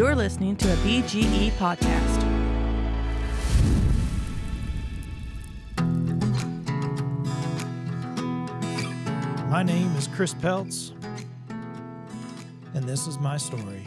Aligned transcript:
You're 0.00 0.16
listening 0.16 0.56
to 0.56 0.72
a 0.72 0.76
BGE 0.76 1.50
podcast. 1.58 2.22
My 9.50 9.62
name 9.62 9.94
is 9.96 10.08
Chris 10.08 10.32
Peltz, 10.32 10.92
and 12.72 12.84
this 12.84 13.06
is 13.06 13.18
my 13.18 13.36
story. 13.36 13.84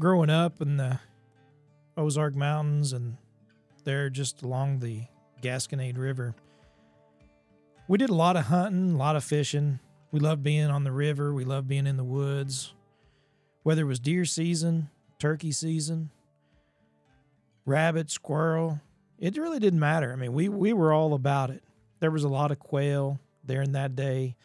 Growing 0.00 0.30
up 0.30 0.62
in 0.62 0.78
the 0.78 0.98
Ozark 1.98 2.34
Mountains 2.34 2.94
and 2.94 3.18
there 3.84 4.08
just 4.08 4.40
along 4.40 4.78
the 4.78 5.02
Gasconade 5.42 5.98
River, 5.98 6.34
we 7.88 7.98
did 7.98 8.10
a 8.10 8.14
lot 8.14 8.36
of 8.36 8.46
hunting, 8.46 8.92
a 8.92 8.96
lot 8.96 9.16
of 9.16 9.24
fishing. 9.24 9.78
We 10.10 10.20
loved 10.20 10.42
being 10.42 10.66
on 10.66 10.84
the 10.84 10.92
river, 10.92 11.32
we 11.32 11.44
loved 11.44 11.68
being 11.68 11.86
in 11.86 11.96
the 11.96 12.04
woods. 12.04 12.74
Whether 13.62 13.82
it 13.82 13.86
was 13.86 14.00
deer 14.00 14.24
season, 14.24 14.90
turkey 15.18 15.52
season, 15.52 16.10
rabbit, 17.64 18.10
squirrel. 18.10 18.80
It 19.18 19.36
really 19.36 19.60
didn't 19.60 19.78
matter. 19.78 20.12
I 20.12 20.16
mean, 20.16 20.32
we 20.32 20.48
we 20.48 20.72
were 20.72 20.92
all 20.92 21.14
about 21.14 21.50
it. 21.50 21.62
There 22.00 22.10
was 22.10 22.24
a 22.24 22.28
lot 22.28 22.50
of 22.50 22.58
quail 22.58 23.20
there 23.44 23.62
in 23.62 23.72
that 23.72 23.94
day. 23.94 24.36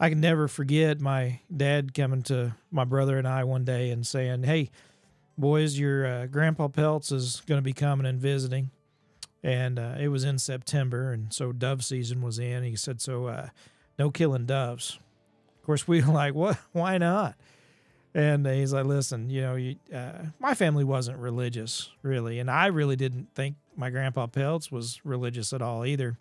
I 0.00 0.08
can 0.08 0.20
never 0.20 0.48
forget 0.48 1.00
my 1.00 1.40
dad 1.54 1.94
coming 1.94 2.22
to 2.24 2.54
my 2.70 2.84
brother 2.84 3.18
and 3.18 3.26
I 3.26 3.44
one 3.44 3.64
day 3.64 3.90
and 3.90 4.06
saying, 4.06 4.42
"Hey, 4.42 4.70
boys, 5.36 5.78
your 5.78 6.06
uh, 6.06 6.26
grandpa 6.26 6.68
Peltz 6.68 7.12
is 7.12 7.42
going 7.46 7.58
to 7.58 7.62
be 7.62 7.72
coming 7.72 8.06
and 8.06 8.20
visiting." 8.20 8.70
And 9.42 9.78
uh, 9.78 9.94
it 10.00 10.08
was 10.08 10.24
in 10.24 10.38
September, 10.38 11.12
and 11.12 11.32
so 11.32 11.52
dove 11.52 11.84
season 11.84 12.22
was 12.22 12.38
in. 12.38 12.64
He 12.64 12.74
said, 12.74 13.00
"So, 13.00 13.26
uh, 13.26 13.48
no 13.98 14.10
killing 14.10 14.46
doves." 14.46 14.98
Of 15.56 15.62
course, 15.64 15.86
we 15.86 16.02
were 16.02 16.12
like, 16.12 16.34
"What? 16.34 16.58
Why 16.72 16.98
not?" 16.98 17.36
And 18.14 18.46
he's 18.46 18.72
like, 18.72 18.86
listen, 18.86 19.30
you 19.30 19.42
know, 19.42 19.54
you, 19.54 19.76
uh, 19.94 20.24
my 20.40 20.54
family 20.54 20.82
wasn't 20.82 21.18
religious 21.18 21.90
really, 22.02 22.38
and 22.38 22.50
I 22.50 22.66
really 22.66 22.96
didn't 22.96 23.34
think 23.34 23.56
my 23.76 23.90
grandpa 23.90 24.26
Peltz 24.26 24.72
was 24.72 25.00
religious 25.04 25.52
at 25.52 25.62
all 25.62 25.84
either. 25.84 26.18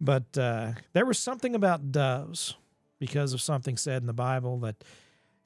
But 0.00 0.38
uh, 0.38 0.72
there 0.92 1.06
was 1.06 1.18
something 1.18 1.54
about 1.54 1.90
doves 1.90 2.56
because 2.98 3.32
of 3.32 3.40
something 3.40 3.76
said 3.76 4.02
in 4.02 4.06
the 4.06 4.12
Bible 4.12 4.58
that 4.58 4.84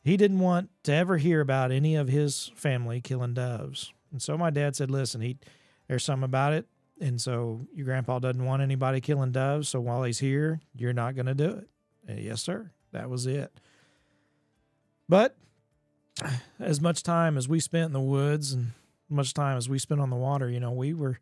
he 0.04 0.16
didn't 0.16 0.40
want 0.40 0.68
to 0.82 0.92
ever 0.92 1.16
hear 1.16 1.40
about 1.40 1.70
any 1.70 1.94
of 1.94 2.08
his 2.08 2.50
family 2.54 3.00
killing 3.00 3.34
doves. 3.34 3.92
And 4.10 4.20
so 4.20 4.36
my 4.36 4.50
dad 4.50 4.76
said, 4.76 4.90
listen, 4.90 5.20
he, 5.20 5.38
there's 5.88 6.04
something 6.04 6.24
about 6.24 6.52
it. 6.52 6.66
And 7.00 7.20
so 7.20 7.62
your 7.74 7.84
grandpa 7.84 8.18
doesn't 8.18 8.44
want 8.44 8.62
anybody 8.62 9.00
killing 9.00 9.32
doves. 9.32 9.68
So 9.68 9.80
while 9.80 10.04
he's 10.04 10.18
here, 10.18 10.60
you're 10.74 10.92
not 10.92 11.14
going 11.14 11.26
to 11.26 11.34
do 11.34 11.50
it. 11.50 11.68
And 12.06 12.18
yes, 12.18 12.42
sir. 12.42 12.70
That 12.92 13.10
was 13.10 13.26
it. 13.26 13.52
But 15.08 15.36
as 16.60 16.80
much 16.80 17.02
time 17.02 17.36
as 17.36 17.48
we 17.48 17.60
spent 17.60 17.86
in 17.86 17.92
the 17.92 18.00
woods 18.00 18.52
and 18.52 18.72
much 19.08 19.34
time 19.34 19.56
as 19.56 19.68
we 19.68 19.78
spent 19.78 20.00
on 20.00 20.10
the 20.10 20.16
water, 20.16 20.48
you 20.48 20.60
know, 20.60 20.72
we 20.72 20.94
were 20.94 21.18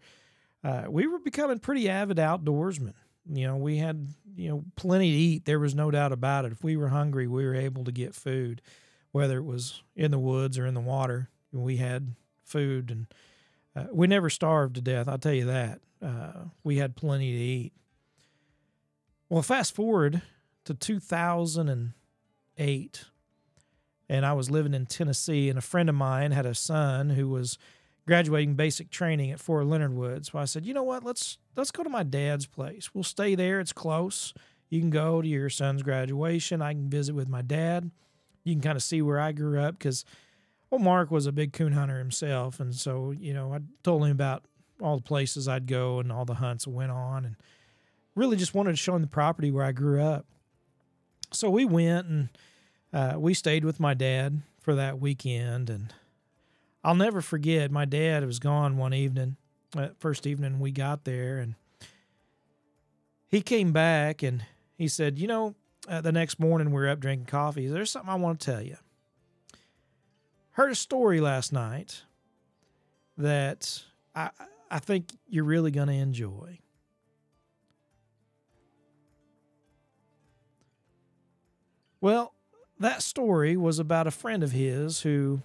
uh, 0.62 0.84
we 0.88 1.06
were 1.06 1.18
becoming 1.18 1.58
pretty 1.58 1.88
avid 1.88 2.18
outdoorsmen. 2.18 2.94
You 3.32 3.46
know, 3.46 3.56
we 3.56 3.78
had 3.78 4.08
you 4.36 4.48
know 4.50 4.64
plenty 4.76 5.10
to 5.10 5.16
eat. 5.16 5.44
There 5.44 5.58
was 5.58 5.74
no 5.74 5.90
doubt 5.90 6.12
about 6.12 6.44
it. 6.44 6.52
If 6.52 6.62
we 6.62 6.76
were 6.76 6.88
hungry, 6.88 7.26
we 7.26 7.44
were 7.44 7.54
able 7.54 7.84
to 7.84 7.92
get 7.92 8.14
food, 8.14 8.60
whether 9.12 9.38
it 9.38 9.44
was 9.44 9.82
in 9.96 10.10
the 10.10 10.18
woods 10.18 10.58
or 10.58 10.66
in 10.66 10.74
the 10.74 10.80
water. 10.80 11.30
We 11.52 11.78
had 11.78 12.14
food, 12.44 12.90
and 12.90 13.06
uh, 13.76 13.86
we 13.92 14.06
never 14.06 14.30
starved 14.30 14.76
to 14.76 14.80
death. 14.80 15.08
I'll 15.08 15.18
tell 15.18 15.32
you 15.32 15.46
that. 15.46 15.80
Uh, 16.02 16.44
we 16.64 16.78
had 16.78 16.96
plenty 16.96 17.32
to 17.32 17.38
eat. 17.38 17.72
Well, 19.28 19.42
fast 19.42 19.74
forward 19.74 20.22
to 20.64 20.74
2008 20.74 23.04
and 24.10 24.26
I 24.26 24.32
was 24.32 24.50
living 24.50 24.74
in 24.74 24.86
Tennessee, 24.86 25.48
and 25.48 25.56
a 25.56 25.62
friend 25.62 25.88
of 25.88 25.94
mine 25.94 26.32
had 26.32 26.44
a 26.44 26.54
son 26.54 27.10
who 27.10 27.28
was 27.28 27.58
graduating 28.08 28.56
basic 28.56 28.90
training 28.90 29.30
at 29.30 29.38
Fort 29.38 29.66
Leonard 29.66 29.94
Wood. 29.94 30.26
So 30.26 30.36
I 30.36 30.46
said, 30.46 30.66
you 30.66 30.74
know 30.74 30.82
what, 30.82 31.04
let's 31.04 31.38
let's 31.56 31.70
go 31.70 31.84
to 31.84 31.88
my 31.88 32.02
dad's 32.02 32.44
place. 32.44 32.92
We'll 32.92 33.04
stay 33.04 33.36
there. 33.36 33.60
It's 33.60 33.72
close. 33.72 34.34
You 34.68 34.80
can 34.80 34.90
go 34.90 35.22
to 35.22 35.28
your 35.28 35.48
son's 35.48 35.84
graduation. 35.84 36.60
I 36.60 36.72
can 36.72 36.90
visit 36.90 37.14
with 37.14 37.28
my 37.28 37.40
dad. 37.40 37.92
You 38.42 38.54
can 38.54 38.60
kind 38.60 38.74
of 38.74 38.82
see 38.82 39.00
where 39.00 39.20
I 39.20 39.30
grew 39.30 39.60
up 39.60 39.78
because, 39.78 40.04
well, 40.70 40.78
Mark 40.78 41.10
was 41.10 41.26
a 41.26 41.32
big 41.32 41.52
coon 41.52 41.72
hunter 41.72 41.98
himself, 41.98 42.60
and 42.60 42.74
so 42.74 43.10
you 43.10 43.34
know 43.34 43.52
I 43.52 43.60
told 43.82 44.04
him 44.04 44.12
about 44.12 44.44
all 44.80 44.96
the 44.96 45.02
places 45.02 45.48
I'd 45.48 45.66
go 45.66 45.98
and 45.98 46.10
all 46.12 46.24
the 46.24 46.34
hunts 46.34 46.66
I 46.66 46.70
went 46.70 46.92
on, 46.92 47.24
and 47.24 47.36
really 48.14 48.36
just 48.36 48.54
wanted 48.54 48.72
to 48.72 48.76
show 48.76 48.94
him 48.94 49.02
the 49.02 49.08
property 49.08 49.50
where 49.50 49.64
I 49.64 49.72
grew 49.72 50.00
up. 50.00 50.26
So 51.32 51.50
we 51.50 51.64
went 51.64 52.06
and 52.06 52.28
uh, 52.92 53.14
we 53.18 53.34
stayed 53.34 53.64
with 53.64 53.80
my 53.80 53.94
dad 53.94 54.42
for 54.60 54.74
that 54.76 55.00
weekend, 55.00 55.70
and 55.70 55.92
I'll 56.84 56.94
never 56.94 57.20
forget. 57.20 57.70
My 57.70 57.84
dad 57.84 58.24
was 58.24 58.38
gone 58.38 58.76
one 58.76 58.94
evening, 58.94 59.36
uh, 59.76 59.88
first 59.98 60.26
evening 60.26 60.60
we 60.60 60.70
got 60.70 61.04
there, 61.04 61.38
and 61.38 61.54
he 63.26 63.40
came 63.40 63.72
back 63.72 64.22
and 64.22 64.44
he 64.76 64.86
said, 64.86 65.18
"You 65.18 65.26
know, 65.26 65.54
uh, 65.88 66.00
the 66.00 66.12
next 66.12 66.38
morning 66.38 66.70
we 66.70 66.80
are 66.82 66.88
up 66.88 67.00
drinking 67.00 67.26
coffee. 67.26 67.66
There's 67.66 67.90
something 67.90 68.10
I 68.10 68.14
want 68.14 68.38
to 68.40 68.52
tell 68.52 68.62
you. 68.62 68.76
Heard 70.52 70.72
a 70.72 70.74
story 70.74 71.20
last 71.20 71.52
night 71.52 72.02
that 73.16 73.84
I 74.14 74.30
I 74.70 74.78
think 74.78 75.12
you're 75.28 75.44
really 75.44 75.70
going 75.70 75.88
to 75.88 75.94
enjoy." 75.94 76.58
Well, 82.00 82.34
that 82.78 83.02
story 83.02 83.56
was 83.56 83.78
about 83.78 84.06
a 84.06 84.10
friend 84.10 84.42
of 84.42 84.52
his 84.52 85.02
who 85.02 85.42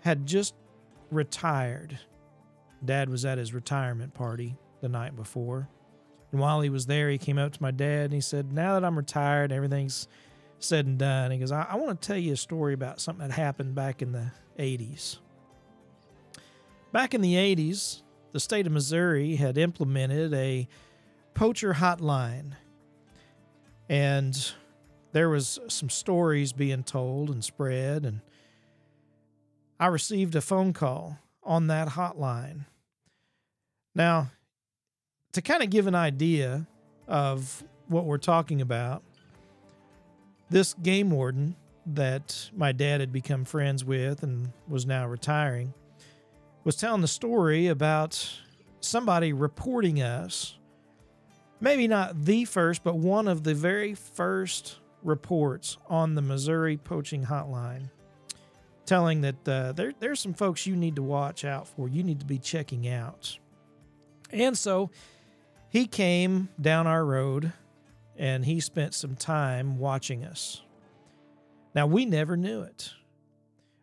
had 0.00 0.24
just 0.24 0.54
retired. 1.10 1.98
Dad 2.84 3.10
was 3.10 3.24
at 3.24 3.38
his 3.38 3.52
retirement 3.52 4.14
party 4.14 4.56
the 4.80 4.88
night 4.88 5.16
before. 5.16 5.68
And 6.30 6.40
while 6.40 6.60
he 6.60 6.70
was 6.70 6.86
there, 6.86 7.10
he 7.10 7.18
came 7.18 7.38
up 7.38 7.52
to 7.52 7.62
my 7.62 7.72
dad 7.72 8.04
and 8.04 8.12
he 8.12 8.20
said, 8.20 8.52
Now 8.52 8.74
that 8.74 8.84
I'm 8.84 8.96
retired, 8.96 9.50
everything's 9.50 10.06
said 10.60 10.86
and 10.86 10.98
done. 10.98 11.30
He 11.30 11.38
goes, 11.38 11.52
I, 11.52 11.66
I 11.70 11.76
want 11.76 12.00
to 12.00 12.06
tell 12.06 12.16
you 12.16 12.32
a 12.32 12.36
story 12.36 12.74
about 12.74 13.00
something 13.00 13.26
that 13.26 13.34
happened 13.34 13.74
back 13.74 14.02
in 14.02 14.12
the 14.12 14.30
80s. 14.58 15.18
Back 16.92 17.14
in 17.14 17.20
the 17.20 17.34
80s, 17.34 18.02
the 18.32 18.40
state 18.40 18.66
of 18.66 18.72
Missouri 18.72 19.36
had 19.36 19.58
implemented 19.58 20.32
a 20.34 20.68
poacher 21.34 21.74
hotline. 21.74 22.52
And 23.88 24.52
there 25.12 25.28
was 25.28 25.58
some 25.68 25.88
stories 25.88 26.52
being 26.52 26.84
told 26.84 27.30
and 27.30 27.44
spread 27.44 28.04
and 28.04 28.20
I 29.80 29.86
received 29.86 30.36
a 30.36 30.42
phone 30.42 30.74
call 30.74 31.18
on 31.42 31.68
that 31.68 31.88
hotline. 31.88 32.66
Now, 33.94 34.30
to 35.32 35.40
kind 35.40 35.62
of 35.62 35.70
give 35.70 35.86
an 35.86 35.94
idea 35.94 36.66
of 37.08 37.64
what 37.88 38.04
we're 38.04 38.18
talking 38.18 38.60
about, 38.60 39.02
this 40.50 40.74
game 40.74 41.10
warden 41.10 41.56
that 41.86 42.50
my 42.54 42.72
dad 42.72 43.00
had 43.00 43.12
become 43.12 43.44
friends 43.44 43.84
with 43.84 44.22
and 44.22 44.52
was 44.68 44.84
now 44.84 45.06
retiring 45.06 45.72
was 46.64 46.76
telling 46.76 47.00
the 47.00 47.08
story 47.08 47.68
about 47.68 48.38
somebody 48.80 49.32
reporting 49.32 50.02
us. 50.02 50.58
Maybe 51.60 51.88
not 51.88 52.24
the 52.24 52.44
first, 52.44 52.82
but 52.82 52.96
one 52.96 53.28
of 53.28 53.44
the 53.44 53.54
very 53.54 53.94
first 53.94 54.78
reports 55.02 55.76
on 55.88 56.14
the 56.14 56.22
Missouri 56.22 56.76
Poaching 56.76 57.24
Hotline 57.26 57.90
telling 58.86 59.20
that 59.20 59.48
uh, 59.48 59.72
there, 59.72 59.92
there's 60.00 60.20
some 60.20 60.34
folks 60.34 60.66
you 60.66 60.74
need 60.74 60.96
to 60.96 61.02
watch 61.02 61.44
out 61.44 61.68
for, 61.68 61.88
you 61.88 62.02
need 62.02 62.18
to 62.18 62.26
be 62.26 62.38
checking 62.38 62.88
out. 62.88 63.38
And 64.30 64.56
so 64.56 64.90
he 65.68 65.86
came 65.86 66.48
down 66.60 66.86
our 66.86 67.04
road 67.04 67.52
and 68.20 68.44
he 68.44 68.60
spent 68.60 68.92
some 68.92 69.16
time 69.16 69.78
watching 69.78 70.24
us. 70.26 70.60
Now, 71.74 71.86
we 71.86 72.04
never 72.04 72.36
knew 72.36 72.60
it. 72.60 72.90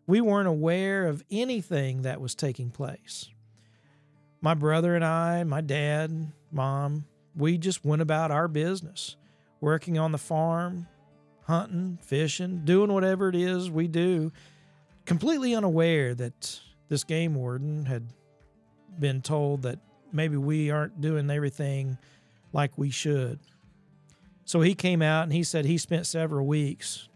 We 0.06 0.22
weren't 0.22 0.48
aware 0.48 1.08
of 1.08 1.24
anything 1.32 2.04
that 2.04 2.22
was 2.22 2.36
taking 2.36 2.70
place. 2.70 3.30
My 4.40 4.54
brother 4.54 4.94
and 4.94 5.04
I, 5.04 5.44
my 5.44 5.62
dad, 5.62 6.32
mom, 6.52 7.06
we 7.36 7.58
just 7.58 7.84
went 7.84 8.04
about 8.04 8.30
our 8.30 8.48
business, 8.48 9.16
working 9.60 9.98
on 9.98 10.12
the 10.12 10.20
farm, 10.20 10.88
hunting, 11.48 11.98
fishing, 12.04 12.62
doing 12.64 12.94
whatever 12.94 13.30
it 13.30 13.36
is 13.36 13.72
we 13.72 13.88
do, 13.88 14.32
completely 15.06 15.56
unaware 15.56 16.14
that 16.14 16.60
this 16.90 17.04
game 17.04 17.34
warden 17.34 17.88
had 17.88 18.06
been 19.00 19.24
told 19.24 19.64
that 19.64 19.80
maybe 20.14 20.38
we 20.38 20.70
aren't 20.70 21.02
doing 21.02 21.28
everything 21.32 21.98
like 22.54 22.78
we 22.78 22.92
should. 22.92 23.40
So 24.48 24.62
he 24.62 24.76
came 24.76 25.02
out 25.02 25.24
and 25.24 25.34
he 25.34 25.44
said 25.44 25.66
he 25.66 25.78
spent 25.78 26.08
several 26.08 26.48
weeks 26.48 27.10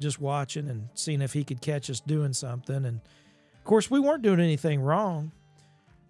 just 0.00 0.20
watching 0.20 0.68
and 0.68 0.88
seeing 0.94 1.22
if 1.22 1.32
he 1.32 1.44
could 1.44 1.60
catch 1.60 1.88
us 1.88 2.00
doing 2.00 2.32
something. 2.32 2.84
And 2.84 3.00
of 3.56 3.64
course, 3.64 3.88
we 3.88 4.00
weren't 4.00 4.22
doing 4.22 4.40
anything 4.40 4.80
wrong. 4.80 5.30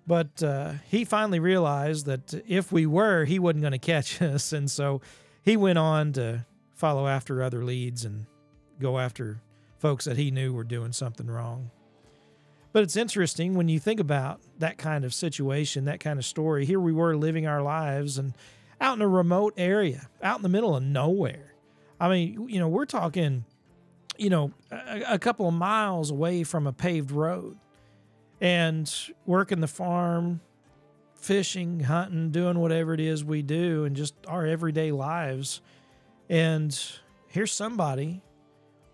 But 0.06 0.42
uh, 0.42 0.72
he 0.88 1.04
finally 1.04 1.40
realized 1.40 2.06
that 2.06 2.42
if 2.48 2.72
we 2.72 2.86
were, 2.86 3.26
he 3.26 3.38
wasn't 3.38 3.60
going 3.60 3.72
to 3.72 3.78
catch 3.78 4.22
us. 4.22 4.54
And 4.54 4.70
so 4.70 5.02
he 5.42 5.58
went 5.58 5.78
on 5.78 6.14
to 6.14 6.46
follow 6.74 7.06
after 7.06 7.42
other 7.42 7.62
leads 7.62 8.06
and 8.06 8.24
go 8.80 8.98
after 8.98 9.42
folks 9.78 10.06
that 10.06 10.16
he 10.16 10.30
knew 10.30 10.54
were 10.54 10.64
doing 10.64 10.92
something 10.92 11.26
wrong. 11.26 11.70
But 12.72 12.82
it's 12.82 12.96
interesting 12.96 13.56
when 13.56 13.68
you 13.68 13.78
think 13.78 14.00
about 14.00 14.40
that 14.58 14.78
kind 14.78 15.04
of 15.04 15.12
situation, 15.12 15.84
that 15.84 16.00
kind 16.00 16.18
of 16.18 16.24
story. 16.24 16.64
Here 16.64 16.80
we 16.80 16.94
were 16.94 17.14
living 17.14 17.46
our 17.46 17.60
lives 17.60 18.16
and 18.16 18.32
out 18.82 18.96
in 18.96 19.02
a 19.02 19.08
remote 19.08 19.54
area, 19.56 20.08
out 20.22 20.36
in 20.36 20.42
the 20.42 20.48
middle 20.48 20.74
of 20.74 20.82
nowhere. 20.82 21.54
I 22.00 22.08
mean, 22.08 22.48
you 22.48 22.58
know, 22.58 22.68
we're 22.68 22.84
talking, 22.84 23.44
you 24.18 24.28
know, 24.28 24.50
a, 24.72 25.14
a 25.14 25.18
couple 25.18 25.46
of 25.46 25.54
miles 25.54 26.10
away 26.10 26.42
from 26.42 26.66
a 26.66 26.72
paved 26.72 27.12
road 27.12 27.56
and 28.40 28.92
working 29.24 29.60
the 29.60 29.68
farm, 29.68 30.40
fishing, 31.14 31.80
hunting, 31.80 32.32
doing 32.32 32.58
whatever 32.58 32.92
it 32.92 32.98
is 32.98 33.24
we 33.24 33.40
do, 33.40 33.84
and 33.84 33.94
just 33.94 34.14
our 34.26 34.44
everyday 34.44 34.90
lives. 34.90 35.60
And 36.28 36.76
here's 37.28 37.52
somebody 37.52 38.20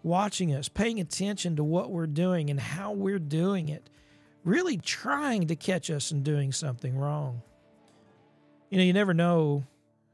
watching 0.02 0.54
us, 0.54 0.68
paying 0.68 1.00
attention 1.00 1.56
to 1.56 1.64
what 1.64 1.90
we're 1.90 2.06
doing 2.06 2.50
and 2.50 2.60
how 2.60 2.92
we're 2.92 3.18
doing 3.18 3.70
it, 3.70 3.88
really 4.44 4.76
trying 4.76 5.46
to 5.46 5.56
catch 5.56 5.90
us 5.90 6.12
in 6.12 6.22
doing 6.22 6.52
something 6.52 6.94
wrong. 6.98 7.40
You 8.68 8.76
know, 8.76 8.84
you 8.84 8.92
never 8.92 9.14
know 9.14 9.64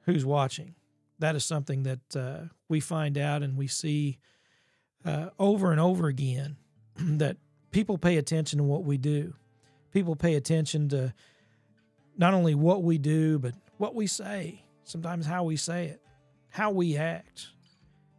who's 0.04 0.24
watching. 0.24 0.74
That 1.18 1.36
is 1.36 1.44
something 1.44 1.84
that 1.84 2.16
uh, 2.16 2.48
we 2.68 2.80
find 2.80 3.16
out 3.16 3.42
and 3.42 3.56
we 3.56 3.66
see 3.66 4.18
uh, 5.04 5.30
over 5.38 5.70
and 5.70 5.80
over 5.80 6.08
again 6.08 6.56
that 6.96 7.36
people 7.70 7.98
pay 7.98 8.16
attention 8.16 8.58
to 8.58 8.64
what 8.64 8.84
we 8.84 8.98
do. 8.98 9.34
People 9.92 10.16
pay 10.16 10.34
attention 10.34 10.88
to 10.88 11.14
not 12.16 12.34
only 12.34 12.54
what 12.54 12.82
we 12.82 12.98
do, 12.98 13.38
but 13.38 13.54
what 13.76 13.94
we 13.94 14.06
say, 14.06 14.64
sometimes 14.84 15.26
how 15.26 15.44
we 15.44 15.56
say 15.56 15.86
it, 15.86 16.00
how 16.50 16.70
we 16.70 16.96
act 16.96 17.48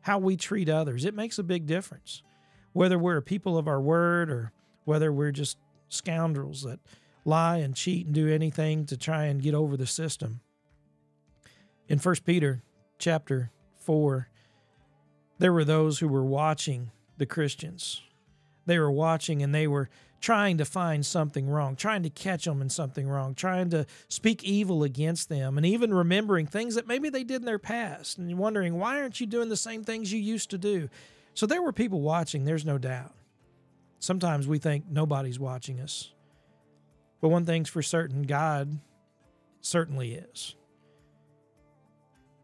how 0.06 0.20
we 0.20 0.38
treat 0.38 0.70
others. 0.70 1.04
It 1.04 1.16
makes 1.16 1.40
a 1.40 1.44
big 1.44 1.66
difference. 1.66 2.22
Whether 2.74 3.00
we're 3.00 3.18
a 3.18 3.24
people 3.24 3.58
of 3.58 3.68
our 3.68 3.82
word 3.82 4.30
or 4.30 4.52
whether 4.84 5.12
we're 5.12 5.32
just 5.32 5.58
scoundrels 5.90 6.62
that 6.62 6.80
lie 7.26 7.58
and 7.58 7.76
cheat 7.76 8.06
and 8.06 8.14
do 8.14 8.32
anything 8.32 8.86
to 8.86 8.98
try 8.98 9.24
and 9.24 9.42
get 9.42 9.56
over 9.56 9.76
the 9.76 9.88
system. 9.88 10.42
In 11.88 12.00
1 12.00 12.16
Peter 12.26 12.64
chapter 12.98 13.52
4, 13.82 14.28
there 15.38 15.54
were 15.54 15.66
those 15.66 16.00
who 16.00 16.08
were 16.08 16.26
watching 16.26 16.92
the 17.18 17.26
Christians. 17.26 18.02
They 18.66 18.80
were 18.80 18.92
watching 18.92 19.44
and 19.44 19.54
they 19.54 19.68
were 19.68 19.90
trying 20.20 20.58
to 20.58 20.66
find 20.66 21.06
something 21.06 21.48
wrong, 21.48 21.76
trying 21.76 22.02
to 22.02 22.10
catch 22.10 22.46
them 22.46 22.62
in 22.62 22.70
something 22.70 23.08
wrong, 23.08 23.36
trying 23.36 23.70
to 23.70 23.86
speak 24.08 24.44
evil 24.44 24.84
against 24.84 25.30
them, 25.30 25.58
and 25.58 25.66
even 25.66 25.94
remembering 25.94 26.48
things 26.48 26.74
that 26.74 26.88
maybe 26.88 27.10
they 27.10 27.24
did 27.24 27.42
in 27.42 27.46
their 27.46 27.60
past 27.60 28.18
and 28.18 28.36
wondering, 28.38 28.80
why 28.80 29.00
aren't 29.00 29.22
you 29.22 29.28
doing 29.28 29.50
the 29.50 29.58
same 29.58 29.84
things 29.84 30.12
you 30.12 30.20
used 30.20 30.50
to 30.50 30.58
do? 30.58 30.90
So 31.36 31.46
there 31.46 31.62
were 31.62 31.74
people 31.74 32.02
watching, 32.02 32.46
there's 32.46 32.66
no 32.66 32.80
doubt. 32.80 33.14
Sometimes 34.00 34.48
we 34.48 34.58
think 34.58 34.86
nobody's 34.90 35.40
watching 35.40 35.80
us. 35.80 36.12
But 37.22 37.30
one 37.30 37.46
thing's 37.46 37.70
for 37.70 37.84
certain 37.84 38.24
God 38.24 38.80
certainly 39.62 40.14
is. 40.14 40.56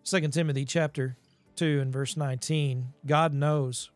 2 0.03 0.27
Timothy 0.30 0.65
chapter 0.65 1.15
2 1.56 1.80
and 1.80 1.94
verse 1.94 2.18
19 2.18 2.94
God 3.06 3.33
knows 3.33 3.92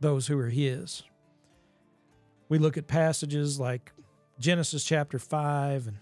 those 0.00 0.26
who 0.26 0.38
are 0.38 0.48
his. 0.48 1.02
We 2.48 2.58
look 2.58 2.76
at 2.76 2.86
passages 2.86 3.58
like 3.58 3.92
Genesis 4.38 4.84
chapter 4.84 5.18
5 5.18 5.88
and 5.88 5.98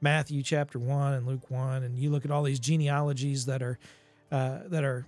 Matthew 0.00 0.42
chapter 0.42 0.78
1 0.78 1.14
and 1.14 1.26
Luke 1.26 1.50
1 1.50 1.82
and 1.82 1.98
you 1.98 2.10
look 2.10 2.24
at 2.24 2.30
all 2.30 2.42
these 2.42 2.60
genealogies 2.60 3.46
that 3.46 3.62
are 3.62 3.78
uh, 4.30 4.60
that 4.66 4.84
are 4.84 5.06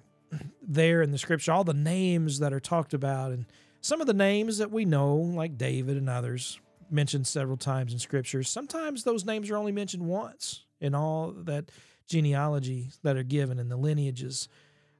there 0.62 1.02
in 1.02 1.12
the 1.12 1.19
scripture 1.19 1.52
all 1.52 1.64
the 1.64 1.75
names 1.75 2.38
that 2.40 2.52
are 2.52 2.61
talked 2.61 2.94
about 2.94 3.32
and 3.32 3.46
some 3.81 4.00
of 4.00 4.06
the 4.06 4.14
names 4.14 4.58
that 4.58 4.72
we 4.72 4.84
know 4.84 5.14
like 5.14 5.56
David 5.56 5.96
and 5.96 6.08
others 6.08 6.61
mentioned 6.90 7.26
several 7.26 7.56
times 7.56 7.93
in 7.93 7.99
scripture. 7.99 8.43
Sometimes 8.43 9.05
those 9.05 9.25
names 9.25 9.50
are 9.50 9.56
only 9.56 9.72
mentioned 9.72 10.06
once 10.06 10.66
in 10.81 10.94
all 10.94 11.32
that 11.32 11.70
genealogy 12.06 12.90
that 13.02 13.17
are 13.17 13.23
given 13.23 13.58
and 13.58 13.70
the 13.70 13.76
lineages 13.76 14.49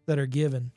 that 0.07 0.19
are 0.19 0.27
given 0.27 0.73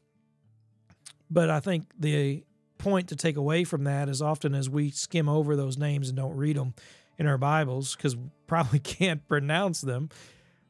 but 1.29 1.49
I 1.49 1.59
think 1.59 1.85
the 1.97 2.43
point 2.77 3.09
to 3.09 3.15
take 3.15 3.37
away 3.37 3.63
from 3.63 3.83
that 3.83 4.09
as 4.09 4.21
often 4.21 4.55
as 4.55 4.69
we 4.69 4.89
skim 4.89 5.29
over 5.29 5.55
those 5.55 5.77
names 5.77 6.09
and 6.09 6.17
don't 6.17 6.35
read 6.35 6.55
them 6.55 6.73
in 7.17 7.27
our 7.27 7.37
Bibles 7.37 7.95
because 7.95 8.15
probably 8.47 8.79
can't 8.79 9.27
pronounce 9.27 9.81
them. 9.81 10.09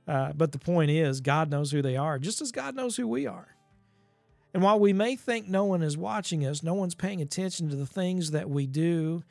Uh, 0.07 0.33
but 0.33 0.51
the 0.51 0.59
point 0.59 0.89
is, 0.89 1.21
God 1.21 1.51
knows 1.51 1.71
who 1.71 1.81
they 1.81 1.95
are, 1.95 2.17
just 2.17 2.41
as 2.41 2.51
God 2.51 2.75
knows 2.75 2.97
who 2.97 3.07
we 3.07 3.27
are. 3.27 3.55
And 4.53 4.63
while 4.63 4.79
we 4.79 4.91
may 4.91 5.15
think 5.15 5.47
no 5.47 5.65
one 5.65 5.83
is 5.83 5.95
watching 5.95 6.43
us, 6.43 6.63
no 6.63 6.73
one's 6.73 6.95
paying 6.95 7.21
attention 7.21 7.69
to 7.69 7.75
the 7.75 7.85
things 7.85 8.31
that 8.31 8.49
we 8.49 8.65
do 8.65 9.23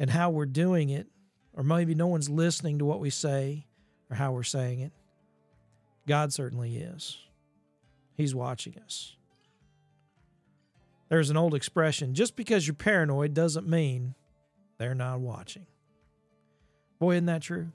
and 0.00 0.10
how 0.10 0.30
we're 0.30 0.46
doing 0.46 0.90
it, 0.90 1.06
or 1.52 1.62
maybe 1.62 1.94
no 1.94 2.08
one's 2.08 2.28
listening 2.28 2.80
to 2.80 2.84
what 2.84 2.98
we 2.98 3.08
say 3.08 3.66
or 4.10 4.16
how 4.16 4.32
we're 4.32 4.42
saying 4.42 4.80
it, 4.80 4.92
God 6.06 6.32
certainly 6.32 6.76
is. 6.76 7.18
He's 8.14 8.34
watching 8.34 8.78
us. 8.84 9.16
There's 11.08 11.30
an 11.30 11.36
old 11.36 11.54
expression 11.54 12.14
just 12.14 12.34
because 12.36 12.66
you're 12.66 12.74
paranoid 12.74 13.34
doesn't 13.34 13.68
mean 13.68 14.14
they're 14.78 14.94
not 14.94 15.20
watching. 15.20 15.66
Boy, 16.98 17.12
isn't 17.14 17.26
that 17.26 17.42
true? 17.42 17.68